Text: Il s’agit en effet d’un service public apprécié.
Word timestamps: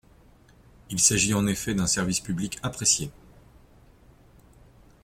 Il 0.89 0.99
s’agit 0.99 1.35
en 1.35 1.45
effet 1.45 1.75
d’un 1.75 1.85
service 1.85 2.21
public 2.21 2.57
apprécié. 2.63 3.11